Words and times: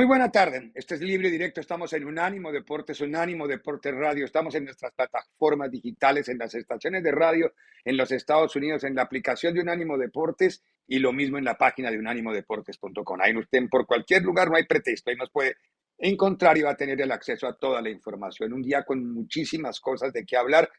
Muy 0.00 0.06
buena 0.06 0.32
tarde. 0.32 0.72
Este 0.74 0.94
es 0.94 1.02
Libre 1.02 1.30
Directo. 1.30 1.60
Estamos 1.60 1.92
en 1.92 2.06
Unánimo 2.06 2.50
Deportes, 2.50 3.02
Unánimo 3.02 3.46
Deportes 3.46 3.94
Radio. 3.94 4.24
Estamos 4.24 4.54
en 4.54 4.64
nuestras 4.64 4.94
plataformas 4.94 5.70
digitales, 5.70 6.26
en 6.30 6.38
las 6.38 6.54
estaciones 6.54 7.02
de 7.02 7.12
radio 7.12 7.52
en 7.84 7.98
los 7.98 8.10
Estados 8.10 8.56
Unidos, 8.56 8.82
en 8.84 8.94
la 8.94 9.02
aplicación 9.02 9.52
de 9.52 9.60
Unánimo 9.60 9.98
Deportes 9.98 10.62
y 10.86 11.00
lo 11.00 11.12
mismo 11.12 11.36
en 11.36 11.44
la 11.44 11.58
página 11.58 11.90
de 11.90 11.98
unánimodeportes.com. 11.98 13.20
Ahí 13.20 13.36
usted 13.36 13.68
por 13.70 13.86
cualquier 13.86 14.22
lugar 14.22 14.48
no 14.48 14.56
hay 14.56 14.64
pretexto. 14.64 15.10
Ahí 15.10 15.16
nos 15.16 15.28
puede 15.28 15.56
encontrar 15.98 16.56
y 16.56 16.62
va 16.62 16.70
a 16.70 16.76
tener 16.76 16.98
el 16.98 17.12
acceso 17.12 17.46
a 17.46 17.58
toda 17.58 17.82
la 17.82 17.90
información. 17.90 18.54
Un 18.54 18.62
día 18.62 18.84
con 18.84 19.06
muchísimas 19.12 19.80
cosas 19.80 20.14
de 20.14 20.24
qué 20.24 20.34
hablar 20.34 20.70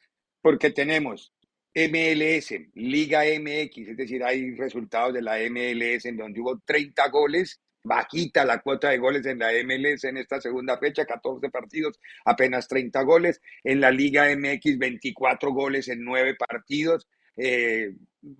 porque 0.41 0.71
tenemos 0.71 1.31
MLS, 1.75 2.55
Liga 2.73 3.21
MX, 3.39 3.89
es 3.89 3.97
decir, 3.97 4.23
hay 4.23 4.55
resultados 4.55 5.13
de 5.13 5.21
la 5.21 5.37
MLS 5.47 6.05
en 6.05 6.17
donde 6.17 6.41
hubo 6.41 6.59
30 6.65 7.07
goles 7.09 7.61
bajita 7.83 8.45
la 8.45 8.59
cuota 8.59 8.89
de 8.89 8.97
goles 8.97 9.25
en 9.25 9.39
la 9.39 9.51
MLS 9.63 10.03
en 10.05 10.17
esta 10.17 10.39
segunda 10.39 10.77
fecha, 10.77 11.05
14 11.05 11.49
partidos, 11.49 11.99
apenas 12.25 12.67
30 12.67 13.01
goles. 13.03 13.41
En 13.63 13.81
la 13.81 13.91
Liga 13.91 14.27
MX, 14.35 14.77
24 14.77 15.51
goles 15.51 15.87
en 15.87 16.03
9 16.03 16.35
partidos. 16.35 17.07
Eh, 17.37 17.93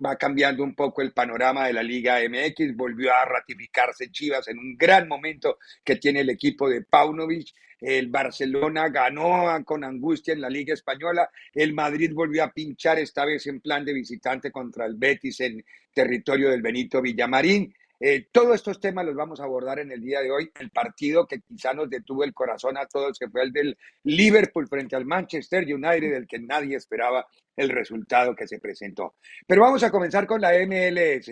va 0.04 0.16
cambiando 0.16 0.62
un 0.62 0.74
poco 0.74 1.02
el 1.02 1.12
panorama 1.12 1.66
de 1.66 1.72
la 1.72 1.82
Liga 1.82 2.18
MX. 2.20 2.76
Volvió 2.76 3.12
a 3.12 3.24
ratificarse 3.24 4.10
Chivas 4.10 4.48
en 4.48 4.58
un 4.58 4.76
gran 4.76 5.08
momento 5.08 5.58
que 5.84 5.96
tiene 5.96 6.20
el 6.20 6.30
equipo 6.30 6.68
de 6.68 6.82
Paunovic. 6.82 7.48
El 7.80 8.08
Barcelona 8.08 8.88
ganó 8.90 9.44
con 9.64 9.82
angustia 9.82 10.34
en 10.34 10.40
la 10.40 10.48
Liga 10.48 10.72
Española. 10.72 11.28
El 11.52 11.74
Madrid 11.74 12.12
volvió 12.14 12.44
a 12.44 12.52
pinchar, 12.52 13.00
esta 13.00 13.24
vez 13.24 13.44
en 13.48 13.60
plan 13.60 13.84
de 13.84 13.92
visitante 13.92 14.52
contra 14.52 14.86
el 14.86 14.94
Betis 14.94 15.40
en 15.40 15.64
territorio 15.92 16.50
del 16.50 16.62
Benito 16.62 17.02
Villamarín. 17.02 17.74
Eh, 18.04 18.26
todos 18.32 18.56
estos 18.56 18.80
temas 18.80 19.06
los 19.06 19.14
vamos 19.14 19.38
a 19.38 19.44
abordar 19.44 19.78
en 19.78 19.92
el 19.92 20.00
día 20.00 20.20
de 20.22 20.32
hoy. 20.32 20.50
El 20.58 20.70
partido 20.70 21.24
que 21.24 21.40
quizá 21.40 21.72
nos 21.72 21.88
detuvo 21.88 22.24
el 22.24 22.34
corazón 22.34 22.76
a 22.76 22.86
todos, 22.86 23.16
que 23.16 23.28
fue 23.28 23.44
el 23.44 23.52
del 23.52 23.78
Liverpool 24.02 24.66
frente 24.66 24.96
al 24.96 25.04
Manchester 25.04 25.62
United, 25.62 26.10
del 26.10 26.26
que 26.26 26.40
nadie 26.40 26.76
esperaba 26.76 27.24
el 27.54 27.68
resultado 27.68 28.34
que 28.34 28.48
se 28.48 28.58
presentó. 28.58 29.14
Pero 29.46 29.62
vamos 29.62 29.84
a 29.84 29.90
comenzar 29.92 30.26
con 30.26 30.40
la 30.40 30.50
MLS. 30.66 31.30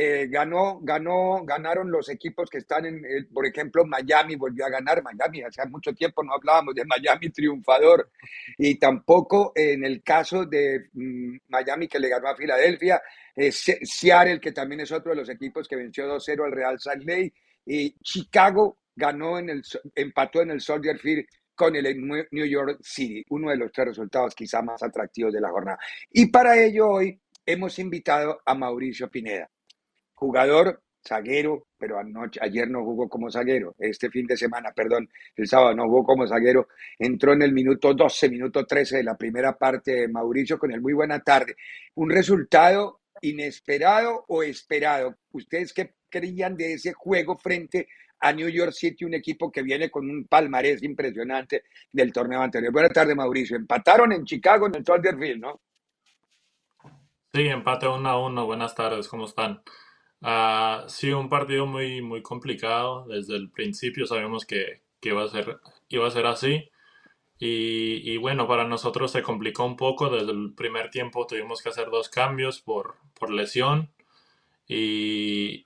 Eh, 0.00 0.28
ganó, 0.30 0.78
ganó, 0.80 1.44
ganaron 1.44 1.90
los 1.90 2.08
equipos 2.08 2.48
que 2.48 2.58
están 2.58 2.86
en, 2.86 3.04
eh, 3.04 3.26
por 3.34 3.44
ejemplo, 3.44 3.84
Miami 3.84 4.36
volvió 4.36 4.64
a 4.64 4.70
ganar. 4.70 5.02
Miami, 5.02 5.42
hace 5.42 5.66
mucho 5.66 5.92
tiempo 5.92 6.22
no 6.22 6.34
hablábamos 6.34 6.76
de 6.76 6.84
Miami 6.84 7.30
triunfador. 7.34 8.08
Y 8.58 8.76
tampoco 8.78 9.50
en 9.56 9.84
el 9.84 10.00
caso 10.04 10.44
de 10.44 10.88
mm, 10.92 11.38
Miami 11.48 11.88
que 11.88 11.98
le 11.98 12.08
ganó 12.08 12.28
a 12.28 12.36
Filadelfia, 12.36 13.02
eh, 13.34 13.50
Seattle, 13.50 14.38
que 14.38 14.52
también 14.52 14.82
es 14.82 14.92
otro 14.92 15.10
de 15.10 15.16
los 15.16 15.28
equipos 15.30 15.66
que 15.66 15.74
venció 15.74 16.06
2-0 16.06 16.44
al 16.44 16.52
Real 16.52 16.78
Salt 16.78 17.02
Lake, 17.02 17.34
y 17.66 17.98
Chicago 18.00 18.78
ganó 18.94 19.36
en 19.36 19.50
el, 19.50 19.62
empató 19.96 20.42
en 20.42 20.52
el 20.52 20.60
Soldier 20.60 20.96
Field 21.00 21.26
con 21.56 21.74
el 21.74 22.00
New 22.30 22.46
York 22.46 22.78
City, 22.82 23.24
uno 23.30 23.50
de 23.50 23.56
los 23.56 23.72
tres 23.72 23.88
resultados 23.88 24.32
quizá 24.36 24.62
más 24.62 24.80
atractivos 24.80 25.32
de 25.32 25.40
la 25.40 25.50
jornada. 25.50 25.78
Y 26.12 26.26
para 26.26 26.56
ello 26.56 26.88
hoy 26.88 27.20
hemos 27.44 27.80
invitado 27.80 28.40
a 28.46 28.54
Mauricio 28.54 29.10
Pineda, 29.10 29.50
jugador 30.18 30.82
zaguero, 31.06 31.68
pero 31.78 31.98
anoche, 31.98 32.40
ayer 32.42 32.68
no 32.68 32.84
jugó 32.84 33.08
como 33.08 33.30
zaguero, 33.30 33.74
este 33.78 34.10
fin 34.10 34.26
de 34.26 34.36
semana, 34.36 34.72
perdón, 34.74 35.08
el 35.36 35.46
sábado 35.46 35.74
no 35.74 35.84
jugó 35.84 36.04
como 36.04 36.26
zaguero, 36.26 36.68
entró 36.98 37.32
en 37.32 37.42
el 37.42 37.52
minuto 37.52 37.94
12, 37.94 38.28
minuto 38.28 38.66
13 38.66 38.98
de 38.98 39.04
la 39.04 39.16
primera 39.16 39.56
parte 39.56 39.92
de 39.92 40.08
Mauricio 40.08 40.58
con 40.58 40.72
el 40.72 40.80
muy 40.80 40.92
buena 40.92 41.20
tarde. 41.20 41.54
Un 41.94 42.10
resultado 42.10 43.00
inesperado 43.22 44.24
o 44.28 44.42
esperado? 44.42 45.16
¿Ustedes 45.32 45.72
qué 45.72 45.94
creían 46.08 46.56
de 46.56 46.74
ese 46.74 46.92
juego 46.92 47.36
frente 47.36 47.88
a 48.20 48.32
New 48.32 48.48
York 48.48 48.72
City, 48.72 49.04
un 49.04 49.14
equipo 49.14 49.50
que 49.50 49.62
viene 49.62 49.90
con 49.90 50.08
un 50.08 50.26
palmarés 50.26 50.82
impresionante 50.82 51.64
del 51.92 52.12
torneo 52.12 52.40
anterior? 52.40 52.72
Buenas 52.72 52.92
tardes, 52.92 53.16
Mauricio. 53.16 53.56
Empataron 53.56 54.12
en 54.12 54.24
Chicago 54.24 54.66
en 54.66 54.76
el 54.76 54.84
Soldier 54.84 55.16
Field, 55.16 55.40
¿no? 55.40 55.60
Sí, 57.32 57.46
empate 57.46 57.86
1 57.86 58.08
a 58.08 58.26
1. 58.26 58.46
Buenas 58.46 58.74
tardes, 58.74 59.06
¿cómo 59.08 59.26
están? 59.26 59.62
Uh, 60.20 60.88
sí, 60.88 61.12
un 61.12 61.28
partido 61.28 61.66
muy, 61.66 62.02
muy 62.02 62.22
complicado. 62.22 63.06
Desde 63.08 63.36
el 63.36 63.50
principio 63.50 64.06
sabemos 64.06 64.44
que, 64.44 64.82
que 65.00 65.10
iba, 65.10 65.24
a 65.24 65.28
ser, 65.28 65.60
iba 65.88 66.06
a 66.06 66.10
ser 66.10 66.26
así. 66.26 66.70
Y, 67.40 68.16
bueno, 68.16 68.48
para 68.48 68.64
nosotros 68.64 69.12
se 69.12 69.22
complicó 69.22 69.64
un 69.64 69.76
poco. 69.76 70.10
Desde 70.10 70.32
el 70.32 70.54
primer 70.54 70.90
tiempo 70.90 71.26
tuvimos 71.26 71.62
que 71.62 71.68
hacer 71.68 71.90
dos 71.90 72.08
cambios 72.08 72.60
por, 72.60 72.96
por 73.18 73.30
lesión. 73.30 73.90
Y, 74.66 75.64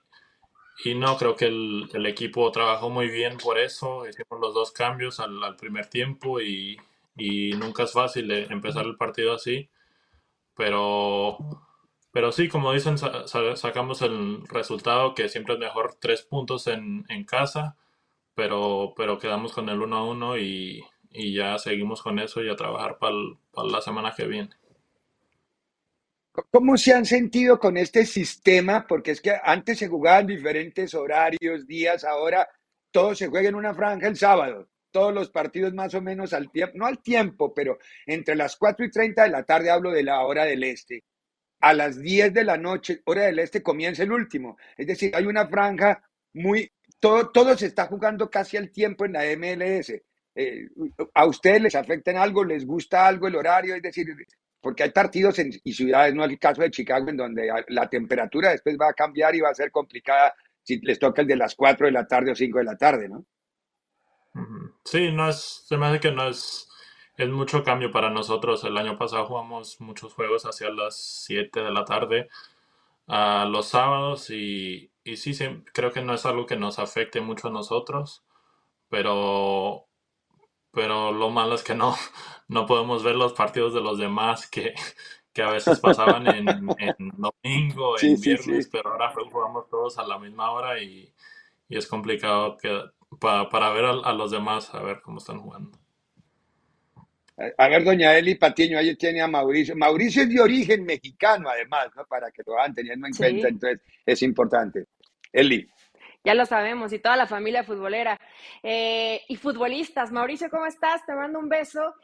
y 0.85 0.95
no, 0.95 1.17
creo 1.17 1.35
que 1.35 1.45
el, 1.45 1.89
el, 1.93 2.05
equipo 2.05 2.51
trabajó 2.51 2.89
muy 2.89 3.09
bien 3.09 3.37
por 3.37 3.57
eso. 3.59 4.07
Hicimos 4.07 4.39
los 4.39 4.53
dos 4.53 4.71
cambios 4.71 5.19
al, 5.19 5.43
al 5.43 5.55
primer 5.55 5.87
tiempo 5.87 6.41
y, 6.41 6.77
y, 7.17 7.53
nunca 7.53 7.83
es 7.83 7.93
fácil 7.93 8.31
empezar 8.31 8.85
el 8.85 8.97
partido 8.97 9.33
así. 9.33 9.69
Pero, 10.55 11.37
pero 12.13 12.31
sí, 12.31 12.47
como 12.47 12.71
dicen, 12.71 12.95
sacamos 12.99 14.03
el 14.03 14.47
resultado 14.47 15.15
que 15.15 15.29
siempre 15.29 15.55
es 15.55 15.59
mejor 15.59 15.95
tres 15.99 16.21
puntos 16.21 16.67
en, 16.67 17.05
en 17.09 17.25
casa. 17.25 17.75
Pero, 18.35 18.93
pero 18.95 19.17
quedamos 19.17 19.51
con 19.51 19.67
el 19.69 19.81
1 19.81 19.95
a 19.95 20.05
1 20.05 20.37
y, 20.37 20.83
y 21.09 21.33
ya 21.33 21.57
seguimos 21.57 22.03
con 22.03 22.19
eso 22.19 22.43
y 22.43 22.51
a 22.51 22.55
trabajar 22.55 22.99
para 22.99 23.15
la 23.67 23.81
semana 23.81 24.13
que 24.15 24.27
viene. 24.27 24.51
¿Cómo 26.51 26.77
se 26.77 26.93
han 26.93 27.05
sentido 27.05 27.59
con 27.59 27.77
este 27.77 28.05
sistema? 28.05 28.85
Porque 28.87 29.09
es 29.09 29.19
que 29.19 29.33
antes 29.43 29.79
se 29.79 29.87
jugaban 29.87 30.27
diferentes 30.27 30.93
horarios, 30.93 31.65
días, 31.65 32.03
ahora 32.03 32.47
todo 32.91 33.15
se 33.15 33.27
juega 33.27 33.49
en 33.49 33.55
una 33.55 33.73
franja 33.73 34.07
el 34.07 34.17
sábado. 34.17 34.67
Todos 34.91 35.15
los 35.15 35.31
partidos 35.31 35.73
más 35.73 35.95
o 35.95 36.01
menos 36.01 36.31
al 36.31 36.51
tiempo, 36.51 36.77
no 36.77 36.85
al 36.85 37.01
tiempo, 37.01 37.55
pero 37.55 37.79
entre 38.05 38.35
las 38.35 38.55
4 38.55 38.85
y 38.85 38.91
30 38.91 39.23
de 39.23 39.29
la 39.31 39.43
tarde 39.43 39.71
hablo 39.71 39.89
de 39.89 40.03
la 40.03 40.21
hora 40.21 40.45
del 40.45 40.63
este. 40.63 41.03
A 41.63 41.73
las 41.73 41.99
10 42.01 42.33
de 42.33 42.43
la 42.43 42.57
noche, 42.57 43.01
hora 43.05 43.23
del 43.23 43.39
este, 43.39 43.63
comienza 43.63 44.03
el 44.03 44.11
último. 44.11 44.57
Es 44.75 44.85
decir, 44.87 45.15
hay 45.15 45.25
una 45.25 45.47
franja 45.47 46.03
muy, 46.33 46.69
todo, 46.99 47.29
todo 47.29 47.57
se 47.57 47.67
está 47.67 47.87
jugando 47.87 48.29
casi 48.29 48.57
al 48.57 48.69
tiempo 48.69 49.05
en 49.05 49.13
la 49.13 49.23
MLS. 49.37 49.93
Eh, 50.35 50.67
a 51.13 51.25
ustedes 51.25 51.61
les 51.61 51.75
afecta 51.75 52.21
algo, 52.21 52.43
les 52.43 52.65
gusta 52.65 53.07
algo 53.07 53.27
el 53.27 53.35
horario, 53.35 53.75
es 53.75 53.81
decir, 53.81 54.07
porque 54.59 54.83
hay 54.83 54.91
partidos 54.91 55.39
en, 55.39 55.51
y 55.63 55.73
ciudades, 55.73 56.13
no 56.13 56.25
es 56.25 56.31
el 56.31 56.39
caso 56.39 56.61
de 56.61 56.71
Chicago, 56.71 57.09
en 57.09 57.17
donde 57.17 57.49
la 57.67 57.89
temperatura 57.89 58.51
después 58.51 58.77
va 58.79 58.89
a 58.89 58.93
cambiar 58.93 59.35
y 59.35 59.41
va 59.41 59.49
a 59.49 59.55
ser 59.55 59.71
complicada 59.71 60.33
si 60.63 60.79
les 60.79 60.97
toca 60.97 61.21
el 61.21 61.27
de 61.27 61.35
las 61.35 61.55
4 61.55 61.85
de 61.85 61.91
la 61.91 62.07
tarde 62.07 62.31
o 62.31 62.35
5 62.35 62.57
de 62.57 62.63
la 62.63 62.77
tarde, 62.77 63.09
¿no? 63.09 63.25
Sí, 64.85 65.11
no 65.11 65.29
es, 65.29 65.65
se 65.67 65.77
me 65.77 65.85
hace 65.85 65.99
que 65.99 66.11
no 66.11 66.27
es, 66.29 66.67
es 67.17 67.29
mucho 67.29 67.63
cambio 67.63 67.91
para 67.91 68.09
nosotros. 68.09 68.63
El 68.63 68.77
año 68.77 68.97
pasado 68.97 69.25
jugamos 69.25 69.79
muchos 69.81 70.13
juegos 70.13 70.45
hacia 70.45 70.69
las 70.69 70.97
7 71.25 71.61
de 71.61 71.71
la 71.71 71.85
tarde 71.85 72.29
a 73.07 73.45
los 73.45 73.67
sábados 73.67 74.29
y, 74.29 74.91
y 75.03 75.17
sí, 75.17 75.33
sí, 75.33 75.45
creo 75.73 75.91
que 75.91 76.01
no 76.01 76.13
es 76.13 76.25
algo 76.25 76.45
que 76.45 76.55
nos 76.57 76.79
afecte 76.79 77.21
mucho 77.21 77.49
a 77.49 77.51
nosotros, 77.51 78.23
pero 78.89 79.87
pero 80.73 81.11
lo 81.11 81.29
malo 81.29 81.53
es 81.53 81.63
que 81.63 81.75
no, 81.75 81.95
no 82.47 82.65
podemos 82.65 83.03
ver 83.03 83.15
los 83.15 83.33
partidos 83.33 83.73
de 83.73 83.81
los 83.81 83.97
demás 83.97 84.49
que, 84.49 84.73
a 85.41 85.51
veces 85.51 85.79
pasaban 85.79 86.27
en, 86.27 86.45
domingo, 87.17 87.95
en 88.01 88.19
viernes, 88.19 88.67
pero 88.71 88.91
ahora 88.91 89.13
jugamos 89.31 89.69
todos 89.69 89.97
a 89.97 90.05
la 90.05 90.19
misma 90.19 90.51
hora 90.51 90.81
y, 90.81 91.13
es 91.69 91.87
complicado 91.87 92.57
que, 92.57 92.83
para, 93.19 93.71
ver 93.71 93.85
a, 93.85 94.13
los 94.13 94.29
demás, 94.29 94.73
a 94.75 94.81
ver 94.81 95.01
cómo 95.01 95.17
están 95.17 95.39
jugando. 95.39 95.75
A 97.57 97.67
ver, 97.67 97.83
doña 97.83 98.15
Eli 98.17 98.35
Patiño, 98.35 98.77
ahí 98.77 98.95
tiene 98.95 99.21
a 99.21 99.27
Mauricio. 99.27 99.75
Mauricio 99.75 100.23
es 100.23 100.29
de 100.29 100.39
origen 100.39 100.85
mexicano, 100.85 101.49
además, 101.49 101.87
¿no? 101.95 102.05
Para 102.05 102.31
que 102.31 102.43
lo 102.45 102.53
vayan 102.53 102.75
teniendo 102.75 103.07
en 103.07 103.13
cuenta, 103.13 103.47
entonces 103.47 103.81
es 104.05 104.21
importante. 104.21 104.85
Eli 105.31 105.67
ya 106.23 106.33
lo 106.33 106.45
sabemos, 106.45 106.93
y 106.93 106.99
toda 106.99 107.17
la 107.17 107.27
familia 107.27 107.63
futbolera. 107.63 108.19
Eh, 108.61 109.21
y 109.27 109.35
futbolistas, 109.35 110.11
Mauricio, 110.11 110.49
¿cómo 110.49 110.65
estás? 110.65 111.05
Te 111.05 111.13
mando 111.13 111.39
un 111.39 111.49
beso. 111.49 111.95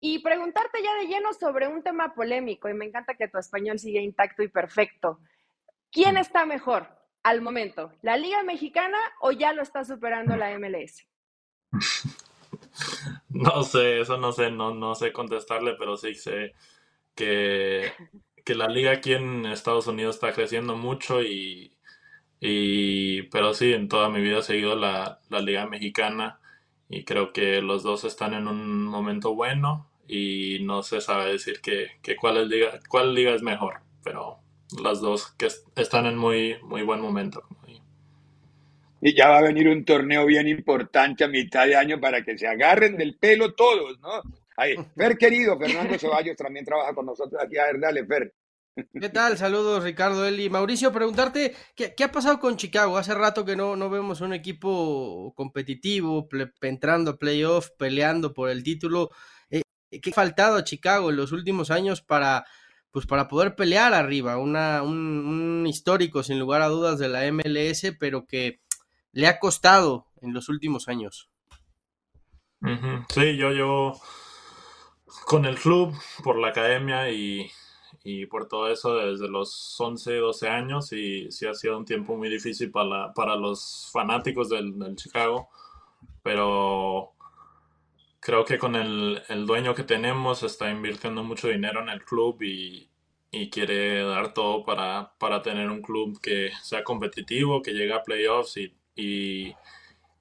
Y 0.00 0.20
preguntarte 0.20 0.78
ya 0.82 0.94
de 0.94 1.06
lleno 1.06 1.32
sobre 1.32 1.66
un 1.66 1.82
tema 1.82 2.14
polémico, 2.14 2.68
y 2.68 2.74
me 2.74 2.84
encanta 2.84 3.14
que 3.14 3.28
tu 3.28 3.38
español 3.38 3.78
siga 3.78 4.00
intacto 4.00 4.42
y 4.42 4.48
perfecto. 4.48 5.20
¿Quién 5.90 6.16
está 6.16 6.46
mejor 6.46 6.88
al 7.22 7.40
momento? 7.40 7.92
¿La 8.02 8.16
Liga 8.16 8.42
Mexicana 8.42 8.98
o 9.20 9.32
ya 9.32 9.52
lo 9.52 9.62
está 9.62 9.84
superando 9.84 10.36
la 10.36 10.56
MLS? 10.58 11.06
No 13.28 13.62
sé, 13.64 14.00
eso 14.00 14.16
no 14.18 14.32
sé, 14.32 14.50
no, 14.50 14.74
no 14.74 14.94
sé 14.94 15.12
contestarle, 15.12 15.74
pero 15.78 15.96
sí 15.96 16.14
sé 16.14 16.54
que, 17.14 17.92
que 18.44 18.54
la 18.54 18.68
liga 18.68 18.92
aquí 18.92 19.14
en 19.14 19.46
Estados 19.46 19.86
Unidos 19.88 20.16
está 20.16 20.32
creciendo 20.32 20.76
mucho 20.76 21.22
y, 21.22 21.76
Y, 22.40 23.24
pero 23.24 23.54
sí, 23.54 23.72
en 23.74 23.88
toda 23.88 24.10
mi 24.10 24.20
vida 24.22 24.40
he 24.40 24.42
seguido 24.42 24.76
la, 24.76 25.20
la 25.30 25.40
Liga 25.40 25.66
Mexicana 25.68 26.40
y 26.90 27.04
creo 27.04 27.32
que 27.32 27.62
los 27.62 27.82
dos 27.84 28.04
están 28.04 28.34
en 28.34 28.48
un 28.48 28.84
momento 28.86 29.34
bueno 29.34 29.90
y 30.08 30.58
no 30.62 30.82
se 30.84 31.00
sabe 31.02 31.32
decir 31.32 31.60
que, 31.62 31.88
cuál, 32.20 32.48
liga, 32.48 32.80
cuál 32.90 33.14
liga 33.14 33.34
es 33.34 33.42
mejor, 33.42 33.80
pero 34.04 34.38
las 34.82 35.00
dos 35.02 35.32
que 35.38 35.48
están 35.76 36.06
en 36.06 36.16
muy, 36.18 36.56
muy 36.64 36.82
buen 36.82 37.00
momento. 37.00 37.44
Y 39.06 39.14
ya 39.14 39.28
va 39.28 39.36
a 39.36 39.42
venir 39.42 39.68
un 39.68 39.84
torneo 39.84 40.24
bien 40.24 40.48
importante 40.48 41.24
a 41.24 41.28
mitad 41.28 41.66
de 41.66 41.76
año 41.76 42.00
para 42.00 42.24
que 42.24 42.38
se 42.38 42.46
agarren 42.46 42.96
del 42.96 43.18
pelo 43.18 43.52
todos, 43.52 44.00
¿no? 44.00 44.22
Ahí. 44.56 44.74
Fer, 44.96 45.18
querido, 45.18 45.58
Fernando 45.58 45.98
Ceballos 45.98 46.34
también 46.38 46.64
trabaja 46.64 46.94
con 46.94 47.04
nosotros 47.04 47.38
aquí. 47.38 47.58
A 47.58 47.66
ver, 47.66 47.80
dale, 47.80 48.06
Fer. 48.06 48.32
¿Qué 48.98 49.10
tal? 49.10 49.36
Saludos, 49.36 49.84
Ricardo, 49.84 50.26
Eli. 50.26 50.48
Mauricio, 50.48 50.90
preguntarte, 50.90 51.54
¿qué, 51.76 51.94
ha 52.02 52.10
pasado 52.10 52.40
con 52.40 52.56
Chicago? 52.56 52.96
Hace 52.96 53.12
rato 53.12 53.44
que 53.44 53.56
no, 53.56 53.76
no 53.76 53.90
vemos 53.90 54.22
un 54.22 54.32
equipo 54.32 55.34
competitivo, 55.36 56.26
entrando 56.62 57.10
a 57.10 57.18
playoff, 57.18 57.68
peleando 57.76 58.32
por 58.32 58.48
el 58.48 58.62
título. 58.62 59.10
Eh, 59.50 59.60
¿Qué 60.00 60.10
ha 60.10 60.14
faltado 60.14 60.56
a 60.56 60.64
Chicago 60.64 61.10
en 61.10 61.16
los 61.16 61.30
últimos 61.30 61.70
años 61.70 62.00
para, 62.00 62.46
pues, 62.90 63.04
para 63.04 63.28
poder 63.28 63.54
pelear 63.54 63.92
arriba? 63.92 64.38
Una, 64.38 64.82
un, 64.82 65.66
histórico, 65.68 66.22
sin 66.22 66.38
lugar 66.38 66.62
a 66.62 66.68
dudas, 66.68 66.98
de 66.98 67.10
la 67.10 67.30
MLS, 67.30 67.94
pero 68.00 68.24
que 68.26 68.63
le 69.14 69.26
ha 69.26 69.38
costado 69.38 70.06
en 70.20 70.34
los 70.34 70.48
últimos 70.48 70.88
años. 70.88 71.30
Sí, 73.08 73.36
yo, 73.36 73.52
yo 73.52 73.92
con 75.26 75.44
el 75.44 75.56
club, 75.56 75.94
por 76.22 76.38
la 76.38 76.48
academia 76.48 77.10
y 77.10 77.50
y 78.02 78.26
por 78.26 78.48
todo 78.48 78.70
eso 78.70 78.96
desde 78.96 79.28
los 79.28 79.80
11, 79.80 80.16
12 80.16 80.48
años 80.48 80.92
y 80.92 81.30
sí 81.32 81.46
ha 81.46 81.54
sido 81.54 81.78
un 81.78 81.86
tiempo 81.86 82.16
muy 82.16 82.28
difícil 82.28 82.70
para, 82.70 83.14
para 83.14 83.34
los 83.34 83.88
fanáticos 83.92 84.50
del, 84.50 84.74
Chicago, 84.94 85.48
pero 86.22 87.12
creo 88.20 88.44
que 88.44 88.58
con 88.58 88.76
el, 88.76 89.22
el, 89.28 89.46
dueño 89.46 89.74
que 89.74 89.84
tenemos 89.84 90.42
está 90.42 90.70
invirtiendo 90.70 91.24
mucho 91.24 91.48
dinero 91.48 91.80
en 91.80 91.88
el 91.88 92.04
club 92.04 92.42
y, 92.42 92.90
y 93.30 93.48
quiere 93.48 94.02
dar 94.04 94.34
todo 94.34 94.64
para, 94.66 95.14
para, 95.18 95.40
tener 95.40 95.70
un 95.70 95.80
club 95.80 96.20
que 96.20 96.50
sea 96.62 96.84
competitivo, 96.84 97.62
que 97.62 97.72
llegue 97.72 97.94
a 97.94 98.02
playoffs 98.02 98.58
y, 98.58 98.74
y, 98.94 99.54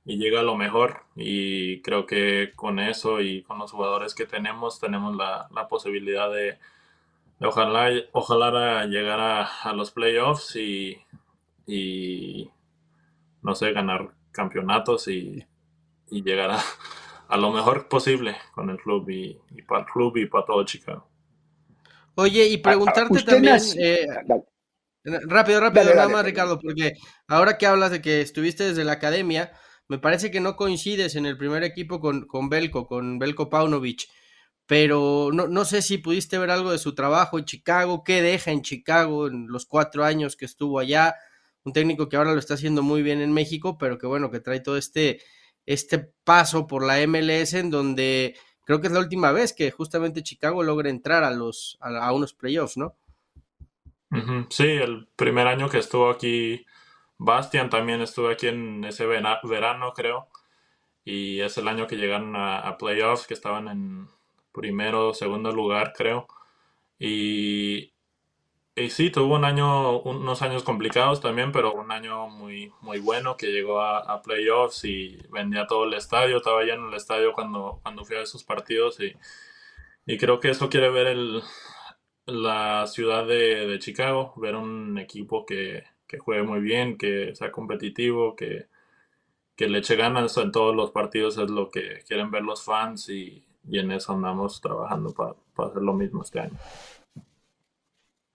y 0.05 0.17
llegue 0.17 0.37
a 0.37 0.43
lo 0.43 0.55
mejor. 0.55 1.03
Y 1.15 1.81
creo 1.81 2.05
que 2.05 2.51
con 2.55 2.79
eso 2.79 3.21
y 3.21 3.43
con 3.43 3.59
los 3.59 3.71
jugadores 3.71 4.13
que 4.15 4.25
tenemos 4.25 4.79
tenemos 4.79 5.15
la, 5.15 5.47
la 5.51 5.67
posibilidad 5.67 6.31
de 6.31 6.57
Ojalá, 7.45 7.89
ojalá 8.13 8.85
llegar 8.85 9.19
a, 9.19 9.73
los 9.73 9.91
playoffs 9.91 10.55
y, 10.55 10.97
y, 11.67 12.49
no 13.41 13.53
sé, 13.53 13.73
ganar 13.73 14.11
campeonatos 14.31 15.07
y, 15.07 15.45
llegar 16.09 16.51
a, 17.27 17.37
lo 17.37 17.51
mejor 17.51 17.87
posible 17.87 18.37
con 18.53 18.69
el 18.69 18.77
club 18.77 19.09
y, 19.09 19.41
para 19.67 19.81
el 19.81 19.87
club 19.87 20.15
y 20.17 20.27
para 20.27 20.45
todo 20.45 20.63
Chicago. 20.63 21.07
Oye, 22.15 22.47
y 22.47 22.57
preguntarte 22.57 23.23
también, 23.23 23.57
eh, 23.77 24.07
rápido, 25.03 25.59
rápido, 25.59 25.85
nada 25.95 26.09
más, 26.09 26.25
Ricardo, 26.25 26.59
porque 26.59 26.93
ahora 27.27 27.57
que 27.57 27.65
hablas 27.65 27.91
de 27.91 28.01
que 28.01 28.21
estuviste 28.21 28.63
desde 28.63 28.83
la 28.83 28.93
academia, 28.93 29.51
me 29.87 29.99
parece 29.99 30.31
que 30.31 30.39
no 30.39 30.55
coincides 30.55 31.15
en 31.15 31.25
el 31.25 31.37
primer 31.37 31.63
equipo 31.63 31.99
con, 31.99 32.25
con 32.25 32.49
Belko, 32.49 32.87
con 32.87 33.19
Belko 33.19 33.49
Paunovic. 33.49 34.07
Pero 34.65 35.29
no, 35.33 35.47
no, 35.47 35.65
sé 35.65 35.81
si 35.81 35.97
pudiste 35.97 36.37
ver 36.37 36.49
algo 36.49 36.71
de 36.71 36.77
su 36.77 36.95
trabajo 36.95 37.37
en 37.37 37.45
Chicago, 37.45 38.03
qué 38.03 38.21
deja 38.21 38.51
en 38.51 38.61
Chicago 38.61 39.27
en 39.27 39.47
los 39.49 39.65
cuatro 39.65 40.05
años 40.05 40.37
que 40.37 40.45
estuvo 40.45 40.79
allá, 40.79 41.15
un 41.65 41.73
técnico 41.73 42.07
que 42.09 42.15
ahora 42.15 42.33
lo 42.33 42.39
está 42.39 42.53
haciendo 42.53 42.81
muy 42.81 43.01
bien 43.03 43.21
en 43.21 43.33
México, 43.33 43.77
pero 43.77 43.97
que 43.97 44.07
bueno, 44.07 44.31
que 44.31 44.39
trae 44.39 44.61
todo 44.61 44.77
este, 44.77 45.21
este 45.65 45.99
paso 46.23 46.67
por 46.67 46.85
la 46.85 47.05
MLS 47.07 47.53
en 47.55 47.69
donde 47.71 48.35
creo 48.65 48.81
que 48.81 48.87
es 48.87 48.93
la 48.93 48.99
última 48.99 49.31
vez 49.31 49.53
que 49.53 49.71
justamente 49.71 50.23
Chicago 50.23 50.63
logra 50.63 50.89
entrar 50.89 51.23
a, 51.23 51.31
los, 51.31 51.77
a, 51.81 52.13
unos 52.13 52.33
playoffs, 52.33 52.77
¿no? 52.77 52.95
Sí, 54.49 54.67
el 54.67 55.07
primer 55.15 55.47
año 55.47 55.69
que 55.69 55.79
estuvo 55.79 56.09
aquí, 56.09 56.65
Bastian 57.17 57.69
también 57.69 58.01
estuvo 58.01 58.29
aquí 58.29 58.47
en 58.47 58.83
ese 58.83 59.05
verano, 59.05 59.93
creo, 59.93 60.27
y 61.05 61.41
es 61.41 61.57
el 61.57 61.67
año 61.67 61.87
que 61.87 61.97
llegaron 61.97 62.35
a 62.35 62.77
playoffs, 62.77 63.27
que 63.27 63.33
estaban 63.33 63.67
en 63.67 64.07
primero 64.53 65.13
segundo 65.13 65.51
lugar, 65.51 65.93
creo. 65.95 66.27
Y, 66.99 67.93
sí, 68.89 69.09
tuvo 69.11 69.35
un 69.35 69.45
año, 69.45 69.99
unos 70.01 70.41
años 70.41 70.63
complicados 70.63 71.19
también, 71.21 71.51
pero 71.51 71.73
un 71.73 71.91
año 71.91 72.29
muy, 72.29 72.71
muy 72.81 72.99
bueno 72.99 73.35
que 73.35 73.47
llegó 73.51 73.81
a, 73.81 74.21
playoffs 74.21 74.85
y 74.85 75.17
vendía 75.29 75.67
todo 75.67 75.85
el 75.85 75.93
estadio. 75.95 76.37
Estaba 76.37 76.63
en 76.63 76.87
el 76.87 76.93
estadio 76.93 77.33
cuando, 77.33 77.79
cuando 77.83 78.05
fui 78.05 78.15
a 78.15 78.21
esos 78.21 78.43
partidos 78.43 78.99
y, 79.01 79.13
y 80.05 80.17
creo 80.17 80.39
que 80.39 80.51
eso 80.51 80.69
quiere 80.69 80.89
ver 80.89 81.07
el, 81.07 81.43
la 82.25 82.85
ciudad 82.87 83.27
de, 83.27 83.77
Chicago, 83.79 84.33
ver 84.37 84.55
un 84.55 84.97
equipo 84.97 85.45
que, 85.45 85.83
que, 86.07 86.19
juegue 86.19 86.43
muy 86.43 86.61
bien, 86.61 86.97
que 86.97 87.35
sea 87.35 87.51
competitivo, 87.51 88.35
que, 88.35 88.67
que 89.55 89.67
le 89.67 89.79
eche 89.79 89.95
ganas 89.95 90.37
en 90.37 90.51
todos 90.51 90.75
los 90.75 90.91
partidos, 90.91 91.37
es 91.37 91.49
lo 91.49 91.69
que 91.69 91.99
quieren 92.07 92.31
ver 92.31 92.43
los 92.43 92.63
fans 92.63 93.09
y, 93.09 93.43
y 93.67 93.79
en 93.79 93.91
eso 93.91 94.13
andamos 94.13 94.61
trabajando 94.61 95.13
para, 95.13 95.35
hacer 95.69 95.81
lo 95.81 95.93
mismo 95.93 96.23
este 96.23 96.39
año. 96.39 96.57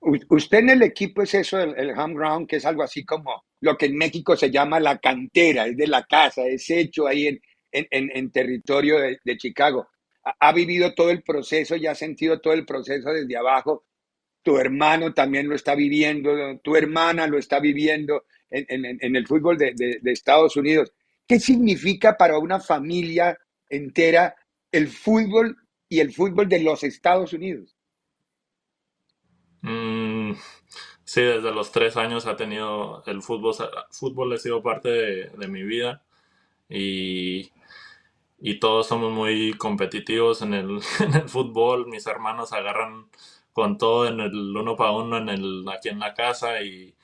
Usted 0.01 0.59
en 0.59 0.71
el 0.71 0.83
equipo 0.83 1.23
es 1.23 1.35
eso, 1.35 1.59
el, 1.59 1.91
home 1.99 2.15
ground, 2.15 2.49
que 2.49 2.57
es 2.57 2.65
algo 2.65 2.83
así 2.83 3.05
como 3.05 3.45
lo 3.61 3.77
que 3.77 3.87
en 3.87 3.97
México 3.97 4.37
se 4.37 4.51
llama 4.51 4.79
la 4.79 4.99
cantera, 4.99 5.67
es 5.67 5.77
de 5.77 5.89
la 5.89 6.05
casa, 6.05 6.47
es 6.47 6.71
hecho 6.71 7.07
ahí 7.07 7.27
en, 7.27 7.41
en, 7.73 8.31
territorio 8.31 8.99
de, 8.99 9.37
Chicago. 9.37 9.89
Ha, 10.39 10.53
vivido 10.53 10.95
todo 10.95 11.11
el 11.11 11.23
proceso 11.23 11.77
y 11.77 11.87
ha 11.87 11.95
sentido 11.95 12.41
todo 12.41 12.53
el 12.55 12.67
proceso 12.67 13.11
desde 13.11 13.37
abajo. 13.37 13.85
Tu 14.43 14.57
hermano 14.59 15.15
también 15.15 15.49
lo 15.49 15.55
está 15.55 15.75
viviendo, 15.75 16.59
tu 16.63 16.77
hermana 16.77 17.27
lo 17.27 17.39
está 17.39 17.61
viviendo 17.61 18.25
en, 18.51 19.17
el 19.17 19.27
fútbol 19.27 19.59
de, 19.59 19.75
de 19.75 20.13
Estados 20.13 20.57
Unidos. 20.57 20.93
¿Qué 21.27 21.39
significa 21.39 22.17
para 22.17 22.39
una 22.39 22.59
familia 22.61 23.39
entera 23.69 24.35
el 24.73 24.89
fútbol 24.89 25.57
y 25.89 26.01
el 26.01 26.13
fútbol 26.13 26.49
de 26.49 26.61
los 26.61 26.85
Estados 26.85 27.33
Unidos? 27.33 27.79
Mm, 29.63 30.33
sí, 31.05 31.23
desde 31.23 31.53
los 31.53 31.73
tres 31.73 31.97
años 31.97 32.27
ha 32.27 32.37
tenido 32.37 33.03
el 33.07 33.23
fútbol, 33.23 33.55
fútbol 33.91 34.33
ha 34.33 34.39
sido 34.39 34.63
parte 34.63 34.89
de, 34.89 35.49
mi 35.49 35.63
vida 35.63 36.03
y, 36.69 37.51
y, 38.41 38.61
todos 38.61 38.87
somos 38.89 39.13
muy 39.13 39.55
competitivos 39.55 40.43
en 40.43 40.55
el, 40.55 40.81
en 41.01 41.15
el, 41.15 41.29
fútbol. 41.29 41.87
Mis 41.89 42.07
hermanos 42.07 42.53
agarran 42.53 43.07
con 43.53 43.79
todo 43.79 44.07
en 44.07 44.21
el 44.21 44.57
uno 44.57 44.77
para 44.77 44.93
uno 44.93 45.19
en 45.19 45.29
el, 45.29 45.65
aquí 45.69 45.89
en 45.89 45.99
la 46.01 46.15
casa 46.15 46.63
y 46.63 46.95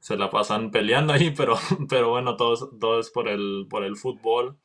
se 0.00 0.16
la 0.16 0.30
pasan 0.30 0.70
peleando 0.70 1.12
ahí, 1.12 1.30
pero, 1.36 1.56
pero 1.88 2.10
bueno, 2.10 2.36
todo, 2.36 2.70
todo 2.80 3.00
es 3.00 3.10
por 3.10 3.28
el, 3.28 3.66
por 3.70 3.84
el 3.84 3.96
fútbol 3.96 4.56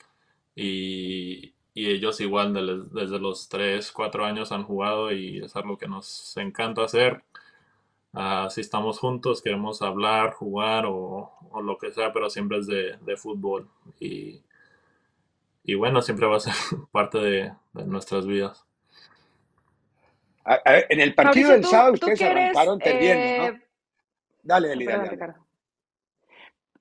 y, 0.56 1.54
y 1.78 1.92
ellos 1.92 2.20
igual 2.22 2.90
desde 2.92 3.20
los 3.20 3.50
3, 3.50 3.92
4 3.92 4.26
años 4.26 4.52
han 4.52 4.64
jugado 4.64 5.12
y 5.12 5.40
es 5.44 5.56
algo 5.56 5.78
que 5.78 5.88
nos 5.88 6.36
encanta 6.38 6.84
hacer. 6.84 7.24
Uh, 8.14 8.50
si 8.50 8.62
estamos 8.62 8.98
juntos, 8.98 9.44
queremos 9.44 9.84
hablar, 9.84 10.34
jugar 10.34 10.86
o, 10.88 11.32
lo 11.62 11.78
que 11.78 11.92
sea, 11.92 12.12
pero 12.12 12.32
siempre 12.32 12.58
es 12.58 12.66
de, 12.66 13.18
fútbol. 13.18 13.70
Y, 14.00 14.42
y, 15.68 15.76
bueno, 15.76 16.02
siempre 16.02 16.26
va 16.26 16.38
a 16.38 16.40
ser 16.40 16.54
parte 16.92 17.18
de, 17.20 17.54
nuestras 17.74 18.26
vidas. 18.26 18.66
en 20.66 21.02
el 21.02 21.14
partido 21.14 21.52
del 21.52 21.66
sábado 21.66 21.94
ustedes 21.94 22.22
arrancaron 22.22 22.80
perdiendo, 22.80 23.52
¿no? 23.52 23.58
Eh, 23.58 23.62
dale, 24.42 24.70
dale, 24.70 24.86
dale. 24.86 25.36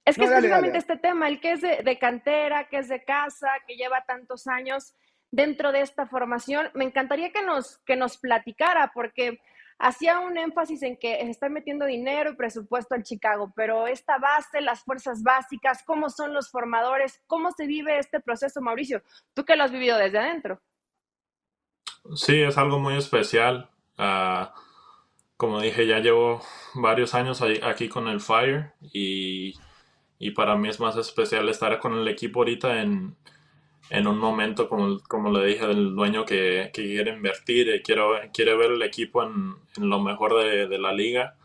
Es 0.05 0.17
que 0.17 0.25
es 0.25 0.31
precisamente 0.31 0.79
este 0.79 0.97
tema, 0.99 1.27
el 1.27 1.41
que 1.41 1.53
es 1.53 1.61
de, 1.63 1.99
cantera, 1.99 2.69
que 2.69 2.79
es 2.79 2.89
de 2.89 3.03
casa, 3.03 3.49
que 3.67 3.75
lleva 3.75 4.05
tantos 4.07 4.47
años 4.47 4.95
dentro 5.33 5.73
de 5.73 5.81
esta 5.81 6.07
formación. 6.07 6.71
Me 6.75 6.85
encantaría 6.85 7.33
que 7.33 7.43
nos, 7.43 7.79
que 7.79 7.97
nos 7.97 8.17
platicara, 8.19 8.93
porque 8.95 9.41
hacía 9.79 10.21
un 10.21 10.39
énfasis 10.39 10.83
en 10.83 10.97
que 10.97 11.17
se 11.17 11.31
está 11.31 11.49
metiendo 11.49 11.87
dinero 11.87 12.31
y 12.31 12.37
presupuesto 12.37 12.95
en 12.95 13.03
Chicago, 13.03 13.53
pero 13.55 13.87
esta 13.87 14.19
base, 14.19 14.61
las 14.61 14.83
fuerzas 14.83 15.23
básicas, 15.23 15.83
cómo 15.85 16.11
son 16.11 16.35
los 16.35 16.51
formadores, 16.51 17.23
cómo 17.27 17.51
se 17.53 17.67
vive 17.67 17.99
este 17.99 18.21
proceso, 18.21 18.61
Mauricio, 18.61 19.03
tú 19.35 19.45
que 19.45 19.57
lo 19.57 19.65
has 19.65 19.73
vivido 19.73 19.99
desde 19.99 20.19
adentro. 20.19 20.61
Sí, 22.15 22.41
es 22.41 22.57
algo 22.57 22.79
muy 22.79 22.97
especial. 22.97 23.71
Ah, 23.99 24.55
como 25.37 25.61
dije, 25.61 25.87
ya 25.87 25.99
llevo 25.99 26.41
varios 26.75 27.15
años 27.15 27.43
aquí 27.63 27.89
con 27.89 28.09
el 28.09 28.21
Fire 28.21 28.73
y 28.81 29.55
y 30.19 30.31
para 30.31 30.57
mí 30.57 30.69
es 30.69 30.81
más 30.81 30.97
especial 30.97 31.49
estar 31.49 31.79
con 31.79 31.95
el 31.95 32.09
equipo 32.09 32.41
ahorita 32.41 32.81
en, 32.81 33.17
en 33.91 34.07
un 34.07 34.19
momento, 34.19 34.69
como, 34.69 34.99
como 35.09 35.31
le 35.31 35.47
dije, 35.47 35.67
del 35.67 35.95
dueño 35.95 36.25
que, 36.25 36.71
que 36.73 36.83
quiere 36.83 37.13
invertir 37.13 37.69
y 37.69 37.83
quiere, 37.83 38.31
quiere 38.33 38.57
ver 38.57 38.73
el 38.73 38.83
equipo 38.83 39.23
en, 39.23 39.55
en 39.77 39.89
lo 39.89 40.01
mejor 40.01 40.35
de, 40.43 40.67
de, 40.67 40.79
la 40.79 40.93
liga 40.93 41.37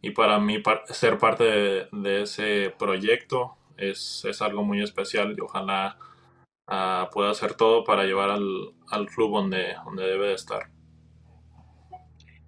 y 0.00 0.10
para 0.10 0.38
mí 0.38 0.62
ser 0.86 1.18
parte 1.18 1.44
de, 1.92 2.22
ese 2.22 2.74
proyecto 2.78 3.56
es, 3.76 4.24
es, 4.24 4.40
algo 4.40 4.64
muy 4.64 4.82
especial 4.82 5.34
y 5.36 5.40
ojalá 5.40 5.98
uh, 6.66 7.10
pueda 7.12 7.30
hacer 7.30 7.54
todo 7.54 7.84
para 7.84 8.04
llevar 8.04 8.30
al, 8.30 8.72
al, 8.88 9.06
club 9.06 9.34
donde, 9.34 9.74
donde 9.84 10.04
debe 10.04 10.28
de 10.28 10.34
estar. 10.34 10.70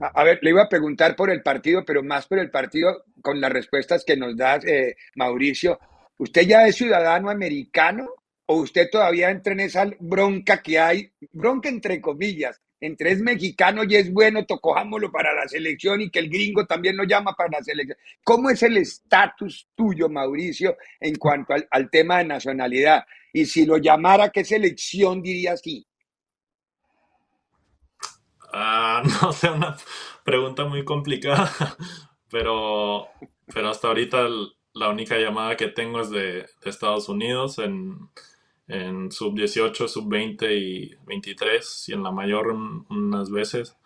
A 0.01 0.25
ver, 0.25 0.39
le 0.43 0.51
iba 0.51 0.63
a 0.63 0.69
preguntar 0.69 1.15
por 1.17 1.31
el 1.31 1.43
partido, 1.43 1.85
pero 1.85 2.03
más 2.03 2.27
por 2.27 2.39
el 2.39 2.51
partido 2.51 3.05
con 3.23 3.41
las 3.41 3.53
respuestas 3.53 4.05
que 4.05 4.17
nos 4.17 4.37
da 4.37 4.57
eh, 4.57 4.97
Mauricio. 5.15 5.79
¿Usted 6.19 6.43
ya 6.43 6.67
es 6.67 6.77
ciudadano 6.77 7.31
americano 7.31 8.09
o 8.47 8.57
usted 8.57 8.89
todavía 8.91 9.31
entra 9.31 9.53
en 9.53 9.61
esa 9.61 9.91
bronca 10.01 10.63
que 10.63 10.79
hay, 10.79 11.11
bronca 11.33 11.69
entre 11.69 12.01
comillas, 12.01 12.61
entre 12.81 13.13
es 13.13 13.21
mexicano 13.21 13.83
y 13.85 13.97
es 13.97 14.13
bueno, 14.13 14.45
tocojámoslo 14.45 15.11
para 15.11 15.33
la 15.33 15.49
selección 15.49 16.03
y 16.03 16.11
que 16.11 16.19
el 16.19 16.29
gringo 16.29 16.67
también 16.67 16.97
lo 16.97 17.05
llama 17.05 17.33
para 17.35 17.59
la 17.59 17.65
selección. 17.65 17.97
¿Cómo 18.23 18.51
es 18.51 18.63
el 18.63 18.77
estatus 18.77 19.69
tuyo, 19.75 20.09
Mauricio, 20.09 20.77
en 21.01 21.15
cuanto 21.17 21.55
al, 21.55 21.67
al, 21.71 21.89
tema 21.91 22.19
de 22.19 22.27
nacionalidad? 22.27 23.05
Y 23.33 23.47
si 23.47 23.65
lo 23.65 23.79
llamara, 23.79 24.29
¿qué 24.29 24.45
selección 24.45 25.23
diría 25.23 25.57
sí? 25.57 25.87
Ah, 28.53 29.03
no 29.23 29.33
sé, 29.33 29.51
una 29.51 29.77
pregunta 30.23 30.65
muy 30.65 30.85
complicada, 30.85 31.51
pero, 32.31 33.09
pero 33.53 33.71
hasta 33.71 33.89
ahorita 33.89 34.29
la 34.75 34.91
única 34.91 35.17
llamada 35.19 35.57
que 35.57 35.69
tengo 35.69 36.01
es 36.01 36.11
de, 36.11 36.47
de 36.63 36.71
Estados 36.71 37.09
Unidos 37.09 37.59
en 37.59 37.99
en 38.69 39.13
sub 39.13 39.35
18, 39.35 39.89
sub 39.89 40.09
20 40.09 40.55
y 40.57 40.95
23 41.07 41.89
y 41.89 41.93
en 41.93 42.03
la 42.03 42.11
mayor 42.11 42.49
unas 42.89 43.31
veces. 43.31 43.77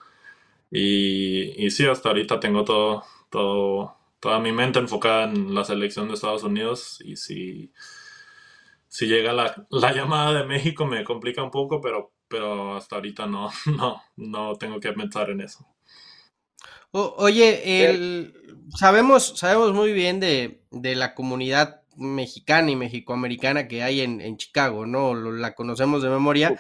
Y, 0.71 1.65
y 1.65 1.71
sí, 1.71 1.87
hasta 1.87 2.11
ahorita 2.11 2.41
tengo 2.41 2.65
todo, 2.65 3.05
todo, 3.31 3.97
toda 4.21 4.41
mi 4.41 4.53
mente 4.53 4.79
enfocada 4.79 5.25
en 5.25 5.55
la 5.55 5.65
selección 5.65 6.09
de 6.09 6.15
Estados 6.15 6.43
Unidos 6.45 7.01
y 7.05 7.17
si, 7.17 7.73
si 8.89 9.07
llega 9.07 9.33
la, 9.33 9.67
la 9.71 9.93
llamada 9.93 10.41
de 10.41 10.47
México 10.47 10.87
me 10.87 11.05
complica 11.05 11.43
un 11.43 11.51
poco, 11.51 11.81
pero, 11.81 12.13
pero 12.29 12.77
hasta 12.77 12.97
ahorita 12.97 13.27
no, 13.27 13.51
no, 13.67 14.03
no 14.17 14.57
tengo 14.57 14.81
que 14.81 14.93
pensar 14.93 15.31
en 15.31 15.41
eso. 15.41 15.67
oye, 16.91 17.85
el, 17.91 18.35
sabemos, 18.77 19.39
sabemos 19.39 19.73
muy 19.73 19.93
bien 19.93 20.21
de, 20.21 20.63
de 20.71 20.95
la 20.95 21.15
comunidad 21.15 21.83
mexicana 21.99 22.71
y 22.71 22.77
mexicoamericana 22.77 23.69
que 23.69 23.83
hay 23.83 24.01
en, 24.01 24.37
Chicago, 24.37 24.87
¿no? 24.87 25.15
La 25.15 25.55
conocemos 25.55 26.03
de 26.03 26.09
memoria. 26.09 26.59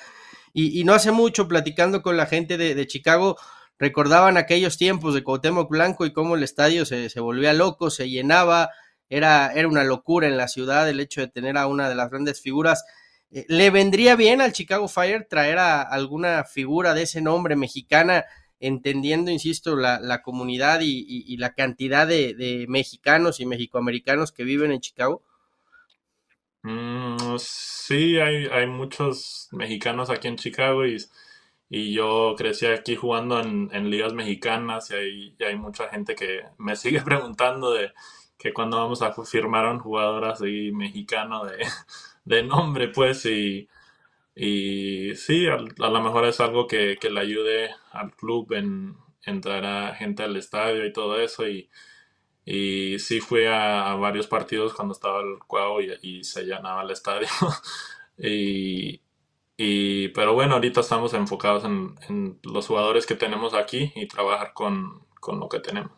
Y, 0.53 0.83
no 0.85 0.95
hace 0.95 1.13
mucho, 1.13 1.47
platicando 1.47 2.03
con 2.03 2.17
la 2.17 2.27
gente 2.27 2.57
de, 2.57 2.87
Chicago, 2.87 3.37
recordaban 3.79 4.37
aquellos 4.37 4.77
tiempos 4.77 5.15
de 5.15 5.23
Cuauhtémoc 5.23 5.71
Blanco 5.71 6.05
y 6.05 6.13
cómo 6.13 6.35
el 6.35 6.43
estadio 6.43 6.85
se, 6.85 7.21
volvía 7.21 7.53
loco, 7.53 7.91
se 7.91 8.11
llenaba, 8.11 8.71
era, 9.09 9.53
era 9.55 9.69
una 9.69 9.85
locura 9.85 10.27
en 10.27 10.37
la 10.37 10.49
ciudad 10.49 10.89
el 10.89 11.01
hecho 11.01 11.21
de 11.21 11.29
tener 11.29 11.57
a 11.57 11.67
una 11.67 11.89
de 11.89 11.95
las 11.95 12.11
grandes 12.11 12.41
figuras. 12.41 12.85
Eh, 13.31 13.45
¿Le 13.49 13.71
vendría 13.71 14.17
bien 14.17 14.41
al 14.41 14.53
Chicago 14.53 14.89
Fire 14.89 15.27
traer 15.31 15.59
a 15.59 15.83
alguna 15.83 16.45
figura 16.45 16.93
de 16.95 17.03
ese 17.03 17.21
nombre 17.21 17.55
mexicana, 17.55 18.25
entendiendo, 18.59 19.31
insisto, 19.31 19.77
la, 19.77 20.23
comunidad 20.23 20.81
y, 20.83 21.37
la 21.37 21.55
cantidad 21.55 22.07
de, 22.07 22.35
de 22.35 22.67
mexicanos 22.69 23.39
y 23.39 23.47
mexicoamericanos 23.47 24.33
que 24.33 24.43
viven 24.43 24.73
en 24.73 24.81
Chicago? 24.81 25.23
Mm, 26.63 27.37
sí, 27.39 28.19
hay, 28.19 28.47
hay 28.47 28.67
muchos 28.67 29.49
mexicanos 29.53 30.11
aquí 30.11 30.29
en 30.29 30.37
Chicago 30.37 30.87
y, 30.87 30.97
y 31.71 31.93
yo 31.95 32.35
crecí 32.37 32.67
aquí 32.67 32.97
jugando 32.97 33.41
en, 33.41 33.91
ligas 33.91 34.13
mexicanas 34.15 34.91
y 34.91 34.95
hay, 34.95 35.37
hay 35.41 35.57
mucha 35.57 35.89
gente 35.89 36.15
que 36.15 36.43
me 36.59 36.77
sigue 36.77 37.03
preguntando 37.03 37.73
de 37.73 37.93
que 38.39 38.53
cuando 38.53 38.79
vamos 38.79 39.03
a 39.03 39.13
firmar 39.25 39.67
un 39.67 39.79
jugador 39.81 40.25
así 40.27 40.71
mexicano 40.73 41.45
de, 41.45 41.59
de 42.25 42.43
nombre, 42.43 42.89
pues, 42.89 43.25
y, 43.27 43.69
y 44.35 45.15
sí, 45.17 45.49
a, 45.49 45.55
a, 45.57 45.91
lo 45.91 46.03
mejor 46.03 46.27
es 46.27 46.41
algo 46.41 46.67
que, 46.67 46.99
que 47.01 47.11
le 47.11 47.21
ayude 47.21 47.71
al 47.93 48.13
club 48.17 48.53
en, 48.55 48.97
en 49.25 49.41
traer 49.41 49.67
a 49.67 49.95
gente 49.95 50.23
al 50.25 50.37
estadio 50.37 50.87
y 50.87 50.93
todo 50.93 51.21
eso 51.21 51.49
y 51.49 51.71
y 52.51 52.99
sí 52.99 53.21
fui 53.21 53.45
a, 53.45 53.95
varios 53.97 54.27
partidos 54.27 54.73
cuando 54.73 54.95
estaba 54.95 55.21
el 55.21 55.39
juego 55.39 55.83
y, 55.83 56.25
se 56.25 56.45
llenaba 56.45 56.83
el 56.83 56.91
estadio. 56.91 57.29
y, 58.17 60.09
pero 60.15 60.33
bueno, 60.33 60.55
ahorita 60.55 60.81
estamos 60.81 61.13
enfocados 61.13 61.65
en, 61.67 62.39
los 62.43 62.67
jugadores 62.67 63.05
que 63.05 63.17
tenemos 63.17 63.53
aquí 63.53 63.93
y 63.95 64.09
trabajar 64.09 64.55
con, 64.55 65.05
lo 65.27 65.47
que 65.47 65.61
tenemos. 65.61 65.93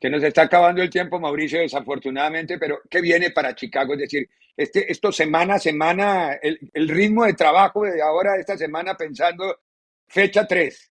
Que 0.00 0.10
nos 0.10 0.24
está 0.24 0.42
acabando 0.42 0.82
el 0.82 0.90
tiempo, 0.90 1.20
Mauricio, 1.20 1.60
desafortunadamente, 1.60 2.58
pero 2.58 2.80
¿qué 2.90 3.00
viene 3.00 3.30
para 3.30 3.54
Chicago? 3.54 3.92
Es 3.92 4.00
decir, 4.00 4.28
este, 4.56 4.90
esto 4.90 5.12
semana 5.12 5.54
a 5.54 5.60
semana, 5.60 6.32
el, 6.32 6.58
el 6.74 6.88
ritmo 6.88 7.24
de 7.26 7.34
trabajo 7.34 7.84
de 7.84 8.02
ahora, 8.02 8.34
esta 8.34 8.58
semana, 8.58 8.96
pensando 8.96 9.60
fecha 10.08 10.48
3, 10.48 10.90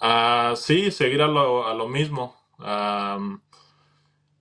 Uh, 0.00 0.54
sí, 0.56 0.90
seguir 0.90 1.22
a 1.22 1.26
lo, 1.26 1.66
a 1.66 1.74
lo 1.74 1.88
mismo. 1.88 2.36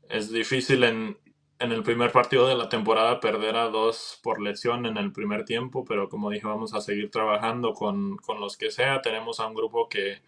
es 0.09 0.31
difícil 0.31 0.83
en, 0.83 1.17
en, 1.59 1.71
el 1.71 1.83
primer 1.83 2.11
partido 2.11 2.47
de 2.47 2.55
la 2.55 2.69
temporada 2.69 3.19
perder 3.19 3.55
a 3.55 3.69
dos 3.69 4.19
por 4.23 4.41
lesión 4.41 4.85
en 4.85 4.97
el 4.97 5.11
primer 5.11 5.45
tiempo, 5.45 5.85
pero 5.85 6.09
como 6.09 6.29
dije, 6.29 6.47
vamos 6.47 6.73
a 6.73 6.81
seguir 6.81 7.09
trabajando 7.11 7.73
con, 7.73 8.17
con 8.17 8.39
los 8.39 8.57
que 8.57 8.71
sea. 8.71 9.01
Tenemos 9.01 9.39
a 9.39 9.47
un 9.47 9.55
grupo 9.55 9.87
que, 9.89 10.21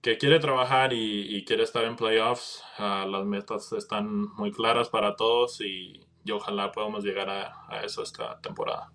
que 0.00 0.18
quiere 0.18 0.38
trabajar 0.40 0.92
y, 0.92 1.44
quiere 1.44 1.64
estar 1.64 1.84
en 1.84 1.96
playoffs. 1.96 2.62
Uh, 2.78 3.08
las 3.08 3.24
metas 3.26 3.72
están 3.72 4.28
muy 4.36 4.52
claras 4.52 4.88
para 4.88 5.16
todos 5.16 5.60
y, 5.60 6.00
y 6.24 6.30
ojalá 6.32 6.72
podamos 6.72 7.04
llegar 7.04 7.30
a, 7.30 7.66
a 7.68 7.82
eso 7.84 8.02
esta 8.02 8.40
temporada. 8.40 8.92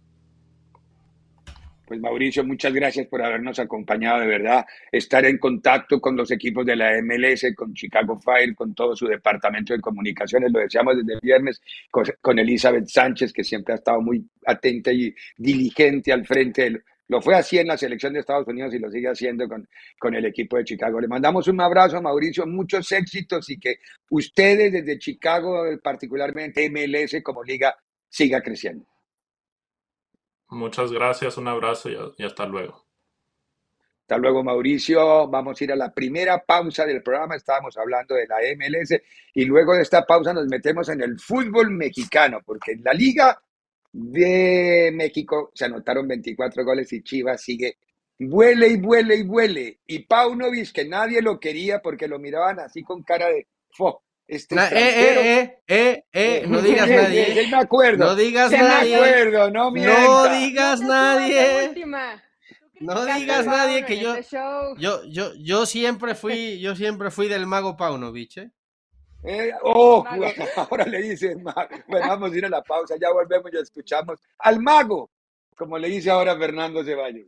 Pues 1.85 1.99
Mauricio, 1.99 2.45
muchas 2.45 2.73
gracias 2.73 3.07
por 3.07 3.21
habernos 3.21 3.59
acompañado, 3.59 4.21
de 4.21 4.27
verdad, 4.27 4.65
estar 4.89 5.25
en 5.25 5.37
contacto 5.37 5.99
con 5.99 6.15
los 6.15 6.31
equipos 6.31 6.65
de 6.65 6.77
la 6.77 7.01
MLS, 7.01 7.53
con 7.55 7.73
Chicago 7.73 8.17
Fire, 8.19 8.55
con 8.55 8.73
todo 8.73 8.95
su 8.95 9.05
departamento 9.05 9.73
de 9.73 9.81
comunicaciones, 9.81 10.51
lo 10.53 10.59
deseamos 10.59 10.95
desde 10.95 11.15
el 11.15 11.19
viernes, 11.21 11.61
con, 11.91 12.39
Elizabeth 12.39 12.87
Sánchez, 12.87 13.33
que 13.33 13.43
siempre 13.43 13.73
ha 13.73 13.77
estado 13.77 14.01
muy 14.01 14.25
atenta 14.45 14.93
y 14.93 15.13
diligente 15.37 16.13
al 16.13 16.25
frente 16.25 16.83
lo 17.09 17.21
fue 17.21 17.35
así 17.35 17.59
en 17.59 17.67
la 17.67 17.77
selección 17.77 18.13
de 18.13 18.21
Estados 18.21 18.47
Unidos 18.47 18.73
y 18.73 18.79
lo 18.79 18.89
sigue 18.89 19.09
haciendo 19.09 19.47
con, 19.47 19.67
con 19.99 20.15
el 20.15 20.25
equipo 20.25 20.57
de 20.57 20.63
Chicago. 20.63 21.01
Le 21.01 21.07
mandamos 21.07 21.47
un 21.49 21.59
abrazo, 21.59 22.01
Mauricio, 22.01 22.47
muchos 22.47 22.91
éxitos 22.93 23.49
y 23.49 23.59
que 23.59 23.75
ustedes 24.09 24.71
desde 24.71 24.97
Chicago, 24.97 25.63
particularmente 25.83 26.67
MLS 26.69 27.21
como 27.21 27.43
liga, 27.43 27.75
siga 28.09 28.41
creciendo. 28.41 28.92
Muchas 30.53 30.91
gracias, 30.91 31.37
un 31.37 31.47
abrazo 31.47 31.89
y, 31.89 32.23
hasta 32.23 32.45
luego. 32.45 32.85
Hasta 34.01 34.17
luego, 34.17 34.43
Mauricio. 34.43 35.27
Vamos 35.27 35.59
a 35.59 35.63
ir 35.63 35.71
a 35.71 35.75
la 35.75 35.93
primera 35.93 36.43
pausa 36.43 36.85
del 36.85 37.01
programa. 37.01 37.35
Estábamos 37.35 37.77
hablando 37.77 38.15
de 38.15 38.27
la 38.27 38.37
MLS 38.57 39.01
y 39.33 39.45
luego 39.45 39.75
de 39.75 39.81
esta 39.81 40.05
pausa 40.05 40.33
nos 40.33 40.47
metemos 40.47 40.89
en 40.89 41.01
el 41.01 41.19
fútbol 41.19 41.71
mexicano, 41.71 42.39
porque 42.45 42.73
en 42.73 42.83
la 42.83 42.93
Liga 42.93 43.41
de 43.91 44.91
México 44.93 45.51
se 45.53 45.65
anotaron 45.65 46.07
24 46.07 46.65
goles 46.65 46.91
y 46.93 47.01
Chivas 47.01 47.41
sigue 47.41 47.77
vuele 48.19 48.67
y 48.67 48.77
vuele 48.77 49.15
y 49.15 49.23
vuele. 49.23 49.79
Y 49.87 49.99
Paunovic, 49.99 50.71
que 50.71 50.85
nadie 50.85 51.21
lo 51.21 51.39
quería 51.39 51.81
porque 51.81 52.07
lo 52.07 52.19
miraban 52.19 52.59
así 52.59 52.83
con 52.83 53.03
cara 53.03 53.27
de 53.27 53.47
fo. 53.71 54.03
Este 54.33 54.55
eh, 54.55 54.67
eh, 54.71 55.59
eh, 55.67 56.05
eh, 56.11 56.45
no 56.47 56.59
digas 56.63 56.89
nadie. 56.89 57.47
me 57.51 57.57
acuerdo. 57.57 58.05
No 58.05 58.15
digas 58.15 58.51
nadie. 58.51 58.89
Me 58.89 58.95
acuerdo, 58.95 59.51
no, 59.51 59.71
no 59.71 60.29
digas 60.29 60.81
nadie. 60.81 61.71
No 62.79 63.05
digas 63.05 63.45
nadie 63.45 63.85
que 63.85 63.99
yo, 63.99 64.15
yo, 64.77 65.03
yo, 65.05 65.33
yo 65.35 65.65
siempre 65.67 66.15
fui, 66.15 66.59
yo 66.59 66.75
siempre 66.75 67.11
fui 67.11 67.27
del 67.27 67.45
mago 67.45 67.77
Paunovic, 67.77 68.37
¿eh? 68.37 68.51
Eh, 69.25 69.51
oh, 69.61 70.03
ahora 70.57 70.85
le 70.85 71.01
dice 71.01 71.35
mago. 71.35 71.75
Bueno, 71.87 72.07
vamos 72.07 72.31
a 72.33 72.37
ir 72.37 72.45
a 72.45 72.49
la 72.49 72.63
pausa, 72.63 72.95
ya 72.99 73.11
volvemos 73.11 73.53
y 73.53 73.57
escuchamos 73.57 74.19
al 74.39 74.59
mago, 74.59 75.11
como 75.55 75.77
le 75.77 75.89
dice 75.89 76.09
ahora 76.09 76.35
Fernando 76.37 76.83
Ceballos. 76.83 77.27